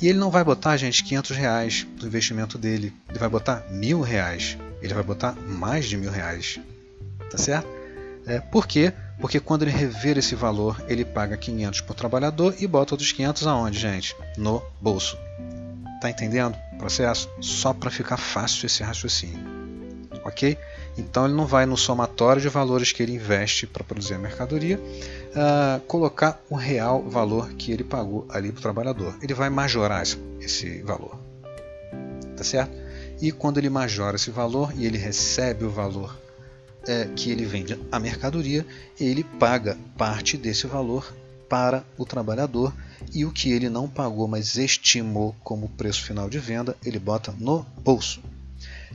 E 0.00 0.08
ele 0.08 0.18
não 0.18 0.30
vai 0.30 0.42
botar, 0.42 0.78
gente, 0.78 1.04
500 1.04 1.36
reais 1.36 1.86
do 1.98 2.06
investimento 2.06 2.56
dele. 2.56 2.94
Ele 3.10 3.18
vai 3.18 3.28
botar 3.28 3.66
mil 3.70 4.00
reais. 4.00 4.56
Ele 4.80 4.94
vai 4.94 5.02
botar 5.02 5.32
mais 5.34 5.86
de 5.86 5.98
mil 5.98 6.10
reais. 6.10 6.58
Tá 7.30 7.36
certo? 7.36 7.77
É, 8.28 8.40
por 8.40 8.66
quê? 8.66 8.92
Porque 9.18 9.40
quando 9.40 9.62
ele 9.62 9.70
rever 9.70 10.18
esse 10.18 10.34
valor, 10.34 10.80
ele 10.86 11.04
paga 11.04 11.36
500 11.36 11.80
por 11.80 11.94
trabalhador 11.94 12.54
e 12.60 12.66
bota 12.66 12.94
outros 12.94 13.10
500 13.10 13.46
aonde, 13.46 13.78
gente? 13.78 14.14
No 14.36 14.62
bolso. 14.80 15.18
Tá 16.00 16.10
entendendo 16.10 16.56
o 16.74 16.78
processo? 16.78 17.28
Só 17.40 17.72
para 17.72 17.90
ficar 17.90 18.18
fácil 18.18 18.66
esse 18.66 18.82
raciocínio. 18.82 19.58
Ok? 20.24 20.58
Então 20.96 21.24
ele 21.24 21.34
não 21.34 21.46
vai 21.46 21.64
no 21.64 21.76
somatório 21.76 22.42
de 22.42 22.48
valores 22.48 22.92
que 22.92 23.02
ele 23.02 23.14
investe 23.14 23.66
para 23.66 23.82
produzir 23.82 24.14
a 24.14 24.18
mercadoria 24.18 24.78
uh, 24.78 25.80
colocar 25.86 26.40
o 26.50 26.54
real 26.54 27.02
valor 27.02 27.50
que 27.54 27.72
ele 27.72 27.84
pagou 27.84 28.26
ali 28.28 28.52
para 28.52 28.58
o 28.58 28.62
trabalhador. 28.62 29.16
Ele 29.22 29.32
vai 29.32 29.48
majorar 29.48 30.02
esse, 30.02 30.18
esse 30.40 30.82
valor. 30.82 31.18
Tá 32.36 32.44
certo? 32.44 32.76
E 33.20 33.32
quando 33.32 33.58
ele 33.58 33.70
majora 33.70 34.16
esse 34.16 34.30
valor 34.30 34.72
e 34.76 34.86
ele 34.86 34.98
recebe 34.98 35.64
o 35.64 35.70
valor 35.70 36.27
é, 36.86 37.06
que 37.16 37.30
ele 37.30 37.44
vende 37.44 37.78
a 37.90 37.98
mercadoria, 37.98 38.66
ele 38.98 39.24
paga 39.24 39.76
parte 39.96 40.36
desse 40.36 40.66
valor 40.66 41.14
para 41.48 41.84
o 41.96 42.04
trabalhador 42.04 42.74
e 43.12 43.24
o 43.24 43.32
que 43.32 43.50
ele 43.50 43.68
não 43.68 43.88
pagou, 43.88 44.28
mas 44.28 44.56
estimou 44.56 45.34
como 45.42 45.68
preço 45.70 46.02
final 46.02 46.28
de 46.28 46.38
venda, 46.38 46.76
ele 46.84 46.98
bota 46.98 47.34
no 47.38 47.64
bolso. 47.82 48.20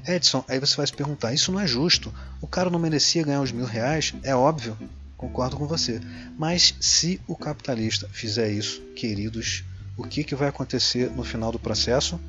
Edson, 0.07 0.43
aí 0.47 0.59
você 0.59 0.75
vai 0.75 0.85
se 0.85 0.93
perguntar: 0.93 1.33
isso 1.33 1.51
não 1.51 1.59
é 1.59 1.67
justo? 1.67 2.13
O 2.41 2.47
cara 2.47 2.69
não 2.69 2.79
merecia 2.79 3.23
ganhar 3.23 3.41
os 3.41 3.51
mil 3.51 3.65
reais? 3.65 4.13
É 4.23 4.35
óbvio, 4.35 4.77
concordo 5.17 5.57
com 5.57 5.65
você. 5.65 6.01
Mas 6.37 6.75
se 6.79 7.19
o 7.27 7.35
capitalista 7.35 8.07
fizer 8.09 8.51
isso, 8.51 8.81
queridos, 8.95 9.63
o 9.97 10.03
que, 10.03 10.23
que 10.23 10.35
vai 10.35 10.49
acontecer 10.49 11.09
no 11.11 11.23
final 11.23 11.51
do 11.51 11.59
processo? 11.59 12.19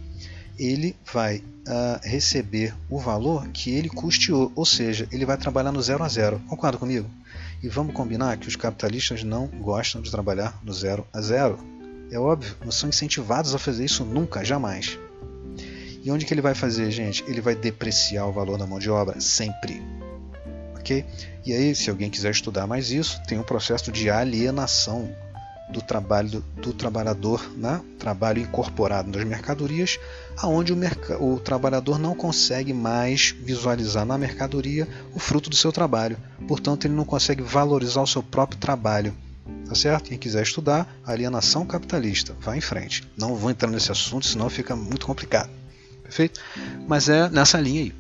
Ele 0.59 0.95
vai 1.13 1.39
uh, 1.39 2.01
receber 2.03 2.75
o 2.89 2.99
valor 2.99 3.49
que 3.49 3.75
ele 3.75 3.89
custeou, 3.89 4.53
ou 4.55 4.65
seja, 4.65 5.09
ele 5.11 5.27
vai 5.27 5.37
trabalhar 5.37 5.73
no 5.73 5.83
zero 5.83 6.05
a 6.05 6.09
zero. 6.09 6.41
Concorda 6.49 6.79
comigo? 6.79 7.09
E 7.63 7.69
vamos 7.69 7.95
combinar 7.95 8.37
que 8.37 8.47
os 8.47 8.57
capitalistas 8.57 9.23
não 9.23 9.47
gostam 9.47 10.01
de 10.01 10.11
trabalhar 10.11 10.59
no 10.63 10.73
zero 10.73 11.07
a 11.13 11.21
zero. 11.21 11.59
É 12.11 12.19
óbvio, 12.19 12.55
não 12.65 12.71
são 12.71 12.89
incentivados 12.89 13.55
a 13.55 13.59
fazer 13.59 13.85
isso 13.85 14.05
nunca, 14.05 14.45
jamais. 14.45 14.99
E 16.05 16.11
onde 16.11 16.27
que 16.27 16.35
ele 16.35 16.43
vai 16.43 16.55
fazer, 16.55 16.91
gente? 16.91 17.25
Ele 17.27 17.41
vai 17.41 17.55
depreciar 17.55 18.27
o 18.27 18.33
valor 18.33 18.59
da 18.59 18.67
mão 18.67 18.79
de 18.79 18.91
obra 18.91 19.21
sempre. 19.21 19.83
Ok? 20.77 21.05
E 21.47 21.53
aí, 21.53 21.75
se 21.75 21.89
alguém 21.89 22.11
quiser 22.11 22.31
estudar 22.31 22.67
mais 22.67 22.91
isso, 22.91 23.21
tem 23.27 23.39
um 23.39 23.43
processo 23.43 23.91
de 23.91 24.11
alienação 24.11 25.11
do 25.75 25.83
trabalho 25.83 26.31
do, 26.31 26.41
do 26.61 26.73
trabalhador, 26.73 27.45
né? 27.57 27.81
trabalho 27.99 28.41
incorporado 28.41 29.11
nas 29.11 29.27
mercadorias, 29.27 29.99
aonde 30.37 30.73
o, 30.73 30.79
o 31.21 31.41
trabalhador 31.41 31.99
não 31.99 32.15
consegue 32.15 32.73
mais 32.73 33.35
visualizar 33.43 34.07
na 34.07 34.17
mercadoria 34.17 34.89
o 35.13 35.19
fruto 35.19 35.51
do 35.51 35.57
seu 35.57 35.73
trabalho. 35.73 36.17
Portanto, 36.47 36.87
ele 36.87 36.95
não 36.95 37.05
consegue 37.05 37.43
valorizar 37.43 38.01
o 38.03 38.07
seu 38.07 38.23
próprio 38.23 38.59
trabalho. 38.59 39.15
Tá 39.69 39.75
certo? 39.75 40.09
Quem 40.09 40.19
quiser 40.19 40.43
estudar, 40.43 40.87
alienação 41.05 41.67
capitalista, 41.67 42.35
vá 42.41 42.57
em 42.57 42.61
frente. 42.61 43.07
Não 43.17 43.35
vou 43.35 43.51
entrar 43.51 43.71
nesse 43.71 43.91
assunto, 43.91 44.27
senão 44.27 44.49
fica 44.49 44.77
muito 44.77 45.07
complicado. 45.07 45.51
Perfeito? 46.03 46.41
Mas 46.87 47.09
é 47.09 47.29
nessa 47.29 47.61
linha 47.61 47.83
aí. 47.83 47.95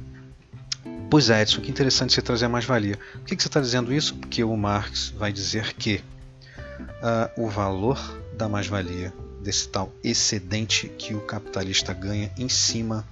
Pois 1.10 1.30
é, 1.30 1.42
Edson, 1.42 1.60
que 1.60 1.70
interessante 1.70 2.12
você 2.12 2.22
trazer 2.22 2.48
mais-valia. 2.48 2.98
Por 3.12 3.24
que, 3.24 3.36
que 3.36 3.42
você 3.42 3.48
está 3.48 3.60
dizendo 3.60 3.92
isso? 3.92 4.14
Porque 4.16 4.42
o 4.44 4.56
Marx 4.56 5.12
vai 5.16 5.32
dizer 5.32 5.74
que 5.74 6.02
uh, 6.80 7.42
o 7.42 7.48
valor 7.48 7.98
da 8.36 8.48
mais-valia, 8.48 9.12
desse 9.40 9.68
tal 9.68 9.92
excedente 10.02 10.88
que 10.88 11.14
o 11.14 11.20
capitalista 11.20 11.92
ganha 11.92 12.32
em 12.36 12.48
cima 12.48 13.06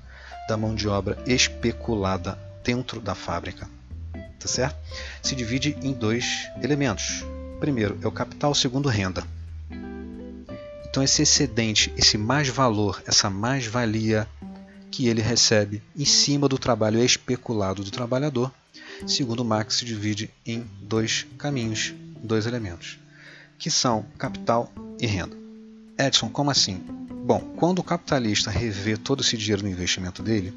da 0.48 0.56
mão 0.56 0.74
de 0.74 0.88
obra 0.88 1.18
especulada 1.26 2.38
dentro 2.64 3.00
da 3.00 3.14
fábrica, 3.14 3.68
tá 4.38 4.48
certo? 4.48 4.76
Se 5.22 5.34
divide 5.34 5.76
em 5.82 5.92
dois 5.92 6.50
elementos. 6.62 7.24
Primeiro 7.60 7.98
é 8.02 8.06
o 8.06 8.12
capital, 8.12 8.54
segundo 8.54 8.88
renda. 8.88 9.24
Então 10.88 11.02
esse 11.02 11.22
excedente, 11.22 11.92
esse 11.96 12.18
mais 12.18 12.48
valor, 12.48 13.02
essa 13.06 13.30
mais-valia 13.30 14.28
que 14.90 15.08
ele 15.08 15.22
recebe 15.22 15.82
em 15.96 16.04
cima 16.04 16.48
do 16.48 16.58
trabalho 16.58 17.02
especulado 17.02 17.82
do 17.82 17.90
trabalhador, 17.90 18.52
segundo 19.06 19.44
Marx, 19.44 19.76
se 19.76 19.84
divide 19.84 20.30
em 20.44 20.66
dois 20.82 21.26
caminhos, 21.38 21.94
dois 22.22 22.44
elementos, 22.44 22.98
que 23.62 23.70
são 23.70 24.04
capital 24.18 24.72
e 25.00 25.06
renda. 25.06 25.36
Edson, 25.96 26.28
como 26.28 26.50
assim? 26.50 26.82
Bom, 27.24 27.38
quando 27.56 27.78
o 27.78 27.84
capitalista 27.84 28.50
revê 28.50 28.96
todo 28.96 29.22
esse 29.22 29.36
dinheiro 29.36 29.62
no 29.62 29.68
investimento 29.68 30.20
dele, 30.20 30.52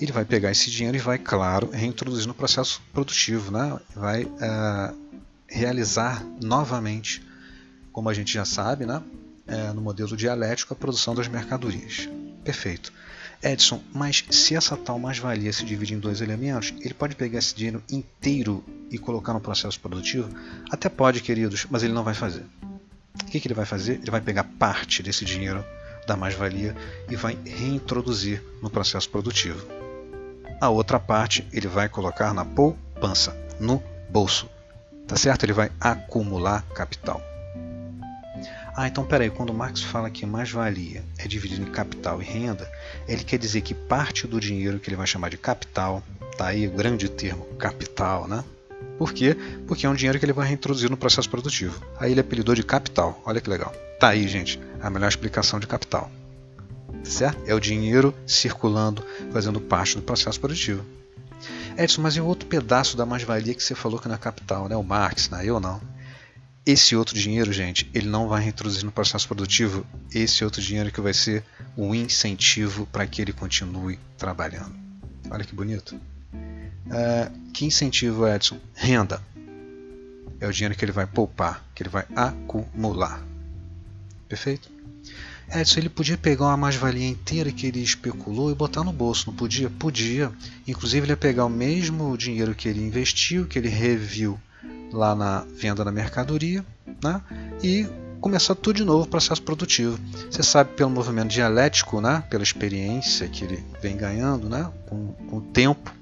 ele 0.00 0.12
vai 0.12 0.24
pegar 0.24 0.52
esse 0.52 0.70
dinheiro 0.70 0.96
e 0.96 1.00
vai, 1.00 1.18
claro, 1.18 1.68
reintroduzir 1.72 2.28
no 2.28 2.34
processo 2.34 2.80
produtivo, 2.92 3.50
né? 3.50 3.76
vai 3.96 4.22
uh, 4.22 4.96
realizar 5.48 6.24
novamente, 6.40 7.20
como 7.90 8.08
a 8.08 8.14
gente 8.14 8.32
já 8.32 8.44
sabe, 8.44 8.86
né? 8.86 9.02
Uh, 9.48 9.74
no 9.74 9.80
modelo 9.80 10.16
dialético, 10.16 10.72
a 10.72 10.76
produção 10.76 11.16
das 11.16 11.26
mercadorias. 11.26 12.08
Perfeito. 12.44 12.92
Edson, 13.46 13.80
mas 13.94 14.24
se 14.28 14.56
essa 14.56 14.76
tal 14.76 14.98
mais-valia 14.98 15.52
se 15.52 15.64
divide 15.64 15.94
em 15.94 16.00
dois 16.00 16.20
elementos, 16.20 16.74
ele 16.80 16.92
pode 16.92 17.14
pegar 17.14 17.38
esse 17.38 17.54
dinheiro 17.54 17.80
inteiro 17.88 18.64
e 18.90 18.98
colocar 18.98 19.32
no 19.32 19.40
processo 19.40 19.78
produtivo? 19.78 20.28
Até 20.68 20.88
pode, 20.88 21.20
queridos, 21.20 21.64
mas 21.70 21.84
ele 21.84 21.92
não 21.92 22.02
vai 22.02 22.14
fazer. 22.14 22.44
O 23.22 23.26
que, 23.26 23.38
que 23.38 23.46
ele 23.46 23.54
vai 23.54 23.64
fazer? 23.64 24.00
Ele 24.02 24.10
vai 24.10 24.20
pegar 24.20 24.42
parte 24.42 25.00
desse 25.00 25.24
dinheiro 25.24 25.64
da 26.08 26.16
mais-valia 26.16 26.74
e 27.08 27.14
vai 27.14 27.38
reintroduzir 27.44 28.42
no 28.60 28.68
processo 28.68 29.08
produtivo. 29.08 29.64
A 30.60 30.68
outra 30.68 30.98
parte 30.98 31.46
ele 31.52 31.68
vai 31.68 31.88
colocar 31.88 32.34
na 32.34 32.44
poupança, 32.44 33.36
no 33.60 33.80
bolso. 34.10 34.48
Tá 35.06 35.16
certo? 35.16 35.44
Ele 35.44 35.52
vai 35.52 35.70
acumular 35.80 36.62
capital. 36.74 37.22
Ah, 38.76 38.86
então 38.86 39.06
peraí, 39.06 39.30
quando 39.30 39.54
Marx 39.54 39.80
fala 39.82 40.10
que 40.10 40.26
mais-valia 40.26 41.02
é 41.16 41.26
dividido 41.26 41.62
em 41.62 41.72
capital 41.72 42.20
e 42.20 42.24
renda, 42.26 42.70
ele 43.08 43.24
quer 43.24 43.38
dizer 43.38 43.62
que 43.62 43.72
parte 43.72 44.26
do 44.26 44.38
dinheiro 44.38 44.78
que 44.78 44.90
ele 44.90 44.96
vai 44.96 45.06
chamar 45.06 45.30
de 45.30 45.38
capital, 45.38 46.02
tá 46.36 46.48
aí 46.48 46.68
o 46.68 46.72
grande 46.72 47.08
termo 47.08 47.46
capital, 47.56 48.28
né? 48.28 48.44
Por 48.98 49.14
quê? 49.14 49.34
Porque 49.66 49.86
é 49.86 49.88
um 49.88 49.94
dinheiro 49.94 50.18
que 50.18 50.26
ele 50.26 50.34
vai 50.34 50.46
reintroduzir 50.46 50.90
no 50.90 50.96
processo 50.96 51.28
produtivo. 51.30 51.82
Aí 51.98 52.10
ele 52.10 52.20
apelidou 52.20 52.54
de 52.54 52.62
capital. 52.62 53.18
Olha 53.24 53.40
que 53.40 53.48
legal. 53.48 53.72
Tá 53.98 54.08
aí, 54.08 54.28
gente, 54.28 54.60
a 54.78 54.90
melhor 54.90 55.08
explicação 55.08 55.58
de 55.58 55.66
capital. 55.66 56.10
Certo? 57.02 57.42
É 57.46 57.54
o 57.54 57.60
dinheiro 57.60 58.14
circulando, 58.26 59.02
fazendo 59.32 59.58
parte 59.58 59.96
do 59.96 60.02
processo 60.02 60.38
produtivo. 60.38 60.84
Edson, 61.78 62.02
mas 62.02 62.14
e 62.16 62.20
o 62.20 62.26
outro 62.26 62.46
pedaço 62.46 62.94
da 62.94 63.06
mais-valia 63.06 63.54
que 63.54 63.62
você 63.62 63.74
falou 63.74 63.98
que 63.98 64.06
não 64.06 64.14
é 64.14 64.18
capital, 64.18 64.68
né? 64.68 64.76
O 64.76 64.82
Marx, 64.82 65.30
né? 65.30 65.46
Eu 65.46 65.58
não. 65.60 65.80
Esse 66.66 66.96
outro 66.96 67.16
dinheiro, 67.16 67.52
gente, 67.52 67.88
ele 67.94 68.08
não 68.08 68.26
vai 68.26 68.42
reintroduzir 68.42 68.84
no 68.84 68.90
processo 68.90 69.28
produtivo. 69.28 69.86
Esse 70.12 70.44
outro 70.44 70.60
dinheiro 70.60 70.90
que 70.90 71.00
vai 71.00 71.14
ser 71.14 71.44
o 71.76 71.94
incentivo 71.94 72.86
para 72.86 73.06
que 73.06 73.22
ele 73.22 73.32
continue 73.32 74.00
trabalhando. 74.18 74.74
Olha 75.30 75.44
que 75.44 75.54
bonito. 75.54 75.94
Uh, 75.94 77.50
que 77.52 77.64
incentivo, 77.64 78.26
Edson? 78.26 78.58
Renda. 78.74 79.22
É 80.40 80.48
o 80.48 80.52
dinheiro 80.52 80.74
que 80.74 80.84
ele 80.84 80.90
vai 80.90 81.06
poupar, 81.06 81.64
que 81.72 81.84
ele 81.84 81.90
vai 81.90 82.04
acumular. 82.16 83.24
Perfeito? 84.28 84.68
Edson, 85.54 85.78
ele 85.78 85.88
podia 85.88 86.18
pegar 86.18 86.46
uma 86.46 86.56
mais-valia 86.56 87.06
inteira 87.06 87.52
que 87.52 87.68
ele 87.68 87.80
especulou 87.80 88.50
e 88.50 88.56
botar 88.56 88.82
no 88.82 88.92
bolso, 88.92 89.28
não 89.28 89.36
podia? 89.36 89.70
Podia. 89.70 90.32
Inclusive, 90.66 91.04
ele 91.04 91.12
ia 91.12 91.16
pegar 91.16 91.44
o 91.44 91.48
mesmo 91.48 92.18
dinheiro 92.18 92.56
que 92.56 92.68
ele 92.68 92.84
investiu, 92.84 93.46
que 93.46 93.56
ele 93.56 93.68
reviu 93.68 94.36
lá 94.96 95.14
na 95.14 95.44
venda 95.54 95.84
da 95.84 95.92
mercadoria 95.92 96.64
né? 97.02 97.20
e 97.62 97.86
começar 98.20 98.54
tudo 98.54 98.76
de 98.76 98.84
novo 98.84 99.04
o 99.04 99.08
processo 99.08 99.42
produtivo. 99.42 99.98
Você 100.30 100.42
sabe 100.42 100.72
pelo 100.72 100.90
movimento 100.90 101.28
dialético, 101.28 102.00
né? 102.00 102.24
pela 102.30 102.42
experiência 102.42 103.28
que 103.28 103.44
ele 103.44 103.64
vem 103.80 103.96
ganhando 103.96 104.48
né? 104.48 104.70
com, 104.88 105.12
com 105.28 105.36
o 105.36 105.40
tempo, 105.40 105.92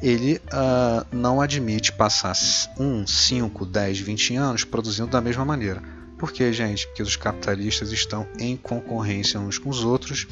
ele 0.00 0.40
uh, 0.52 1.04
não 1.10 1.40
admite 1.40 1.90
passar 1.92 2.34
1, 2.78 3.06
5, 3.06 3.66
10, 3.66 3.98
20 3.98 4.36
anos 4.36 4.64
produzindo 4.64 5.08
da 5.08 5.20
mesma 5.20 5.44
maneira. 5.44 5.82
Por 6.18 6.32
quê, 6.32 6.52
gente? 6.52 6.86
Porque 6.88 7.02
os 7.02 7.16
capitalistas 7.16 7.92
estão 7.92 8.26
em 8.38 8.56
concorrência 8.56 9.38
uns 9.38 9.56
com 9.56 9.70
os 9.70 9.84
outros 9.84 10.26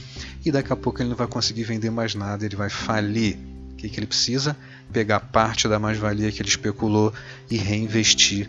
e 0.44 0.50
daqui 0.50 0.72
a 0.72 0.76
pouco 0.76 1.00
ele 1.00 1.08
não 1.08 1.16
vai 1.16 1.28
conseguir 1.28 1.62
vender 1.62 1.90
mais 1.90 2.14
nada, 2.14 2.44
ele 2.44 2.56
vai 2.56 2.68
falir. 2.68 3.38
O 3.72 3.76
que, 3.76 3.88
que 3.88 3.98
ele 4.00 4.06
precisa? 4.06 4.56
Pegar 4.92 5.20
parte 5.20 5.68
da 5.68 5.78
mais-valia 5.78 6.30
que 6.32 6.40
ele 6.40 6.48
especulou 6.48 7.12
e 7.50 7.56
reinvestir 7.56 8.48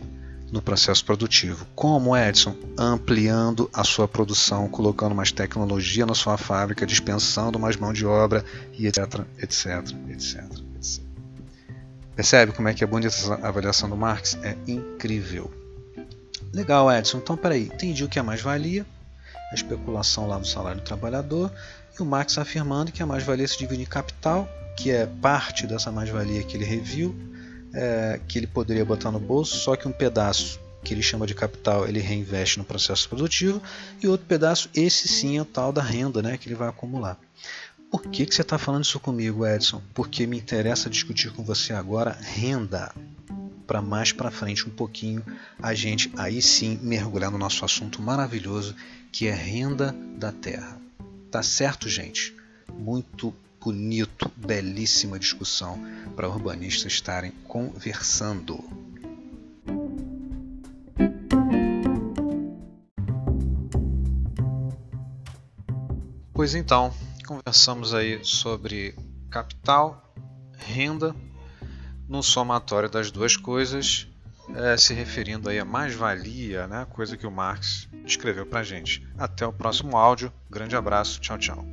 no 0.51 0.61
processo 0.61 1.03
produtivo. 1.03 1.65
Como 1.75 2.15
Edson? 2.15 2.55
Ampliando 2.77 3.69
a 3.73 3.83
sua 3.83 4.07
produção, 4.07 4.67
colocando 4.69 5.13
mais 5.13 5.31
tecnologia 5.31 6.05
na 6.05 6.15
sua 6.15 6.37
fábrica, 6.37 6.85
dispensando 6.85 7.59
mais 7.59 7.75
mão 7.75 7.91
de 7.91 8.05
obra 8.05 8.45
e 8.77 8.87
etc, 8.87 9.25
etc, 9.39 9.93
etc. 10.09 10.43
Percebe 12.15 12.51
como 12.51 12.67
é 12.67 12.73
que 12.73 12.83
é 12.83 12.87
bonita 12.87 13.13
essa 13.13 13.35
avaliação 13.35 13.89
do 13.89 13.95
Marx? 13.95 14.37
É 14.41 14.57
incrível. 14.67 15.51
Legal, 16.53 16.91
Edson. 16.91 17.17
Então, 17.17 17.37
peraí, 17.37 17.65
entendi 17.65 18.03
o 18.03 18.09
que 18.09 18.17
é 18.17 18.21
mais-valia, 18.21 18.85
a 19.51 19.55
especulação 19.55 20.27
lá 20.27 20.37
do 20.37 20.47
salário 20.47 20.81
do 20.81 20.83
trabalhador, 20.83 21.51
e 21.97 22.01
o 22.01 22.05
Marx 22.05 22.37
afirmando 22.37 22.91
que 22.91 23.01
a 23.01 23.05
mais-valia 23.05 23.47
se 23.47 23.57
divide 23.57 23.81
em 23.81 23.85
capital 23.85 24.47
que 24.77 24.91
é 24.91 25.07
parte 25.07 25.65
dessa 25.65 25.91
mais-valia 25.91 26.43
que 26.43 26.55
ele 26.55 26.63
reviu, 26.63 27.15
é, 27.73 28.21
que 28.27 28.37
ele 28.37 28.45
poderia 28.45 28.85
botar 28.85 29.11
no 29.11 29.19
bolso, 29.19 29.57
só 29.57 29.75
que 29.75 29.87
um 29.87 29.91
pedaço 29.91 30.59
que 30.83 30.93
ele 30.93 31.01
chama 31.01 31.25
de 31.25 31.33
capital 31.33 31.87
ele 31.87 31.99
reinveste 31.99 32.59
no 32.59 32.63
processo 32.63 33.09
produtivo 33.09 33.61
e 34.01 34.07
outro 34.07 34.27
pedaço, 34.27 34.69
esse 34.73 35.07
sim 35.07 35.37
é 35.37 35.41
o 35.41 35.45
tal 35.45 35.73
da 35.73 35.81
renda 35.81 36.21
né, 36.21 36.37
que 36.37 36.47
ele 36.47 36.55
vai 36.55 36.69
acumular. 36.69 37.19
Por 37.89 38.03
que, 38.03 38.25
que 38.25 38.35
você 38.35 38.43
está 38.43 38.57
falando 38.57 38.83
isso 38.83 38.99
comigo, 38.99 39.45
Edson? 39.45 39.81
Porque 39.93 40.27
me 40.27 40.37
interessa 40.37 40.89
discutir 40.89 41.31
com 41.31 41.43
você 41.43 41.73
agora 41.73 42.11
renda. 42.21 42.93
Para 43.67 43.81
mais 43.81 44.13
para 44.13 44.31
frente 44.31 44.65
um 44.65 44.71
pouquinho, 44.71 45.21
a 45.61 45.73
gente 45.73 46.09
aí 46.17 46.41
sim 46.41 46.79
mergulhar 46.81 47.29
no 47.29 47.37
nosso 47.37 47.65
assunto 47.65 48.01
maravilhoso 48.01 48.73
que 49.11 49.27
é 49.27 49.33
renda 49.33 49.93
da 50.17 50.31
terra. 50.31 50.79
Tá 51.29 51.43
certo, 51.43 51.89
gente? 51.89 52.33
Muito 52.71 53.35
bonito, 53.59 54.31
belíssima 54.37 55.19
discussão 55.19 55.77
para 56.15 56.29
urbanistas 56.29 56.93
estarem 56.93 57.31
conversando. 57.45 58.63
Pois 66.33 66.55
então, 66.55 66.93
conversamos 67.25 67.93
aí 67.93 68.23
sobre 68.23 68.95
capital, 69.29 70.13
renda, 70.55 71.13
no 72.07 72.23
somatório 72.23 72.89
das 72.89 73.11
duas 73.11 73.35
coisas, 73.35 74.07
é, 74.55 74.77
se 74.77 74.93
referindo 74.93 75.49
aí 75.49 75.59
a 75.59 75.65
mais-valia, 75.65 76.67
né, 76.67 76.85
coisa 76.89 77.17
que 77.17 77.27
o 77.27 77.31
Marx 77.31 77.87
escreveu 78.05 78.45
para 78.45 78.63
gente. 78.63 79.05
Até 79.17 79.45
o 79.45 79.51
próximo 79.51 79.97
áudio, 79.97 80.31
grande 80.49 80.75
abraço, 80.75 81.19
tchau, 81.19 81.37
tchau. 81.37 81.65